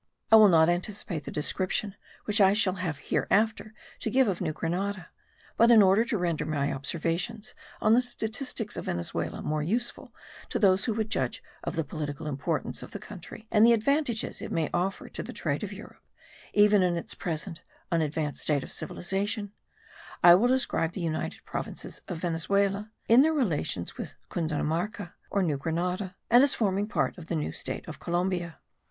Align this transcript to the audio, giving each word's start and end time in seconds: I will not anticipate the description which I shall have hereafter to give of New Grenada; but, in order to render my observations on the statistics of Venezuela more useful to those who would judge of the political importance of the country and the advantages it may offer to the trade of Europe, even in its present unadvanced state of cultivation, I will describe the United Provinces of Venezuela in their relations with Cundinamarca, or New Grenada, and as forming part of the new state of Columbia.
I 0.31 0.35
will 0.35 0.47
not 0.47 0.67
anticipate 0.67 1.25
the 1.25 1.31
description 1.31 1.93
which 2.25 2.41
I 2.41 2.53
shall 2.53 2.77
have 2.81 2.97
hereafter 2.97 3.71
to 3.99 4.09
give 4.09 4.27
of 4.27 4.41
New 4.41 4.51
Grenada; 4.51 5.09
but, 5.57 5.69
in 5.69 5.83
order 5.83 6.03
to 6.05 6.17
render 6.17 6.43
my 6.43 6.73
observations 6.73 7.53
on 7.81 7.93
the 7.93 8.01
statistics 8.01 8.75
of 8.75 8.85
Venezuela 8.85 9.43
more 9.43 9.61
useful 9.61 10.11
to 10.49 10.57
those 10.57 10.85
who 10.85 10.93
would 10.95 11.11
judge 11.11 11.43
of 11.63 11.75
the 11.75 11.83
political 11.83 12.25
importance 12.25 12.81
of 12.81 12.93
the 12.93 12.97
country 12.99 13.47
and 13.51 13.63
the 13.63 13.73
advantages 13.73 14.41
it 14.41 14.51
may 14.51 14.71
offer 14.73 15.07
to 15.07 15.21
the 15.21 15.31
trade 15.31 15.61
of 15.61 15.71
Europe, 15.71 16.01
even 16.51 16.81
in 16.81 16.95
its 16.97 17.13
present 17.13 17.61
unadvanced 17.91 18.41
state 18.41 18.63
of 18.63 18.71
cultivation, 18.75 19.51
I 20.23 20.33
will 20.33 20.47
describe 20.47 20.93
the 20.93 21.01
United 21.01 21.45
Provinces 21.45 22.01
of 22.07 22.17
Venezuela 22.17 22.89
in 23.07 23.21
their 23.21 23.33
relations 23.33 23.97
with 23.99 24.15
Cundinamarca, 24.31 25.13
or 25.29 25.43
New 25.43 25.57
Grenada, 25.57 26.15
and 26.31 26.43
as 26.43 26.55
forming 26.55 26.87
part 26.87 27.19
of 27.19 27.27
the 27.27 27.35
new 27.35 27.51
state 27.51 27.87
of 27.87 27.99
Columbia. 27.99 28.57